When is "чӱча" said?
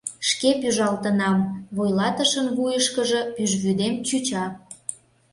4.07-4.45